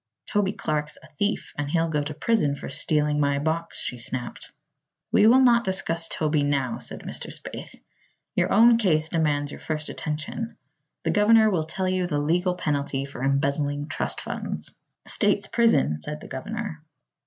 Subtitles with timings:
[0.25, 4.51] "Toby Clark's a thief, and he'll go to prison for stealing my box," she snapped.
[5.11, 7.31] "We will not discuss Toby now," said Mr.
[7.31, 7.75] Spaythe.
[8.33, 10.57] "Your own case demands your first attention.
[11.03, 14.73] The governor will tell you the legal penalty for embezzling trust funds."
[15.05, 16.81] "State's prison," said the governor.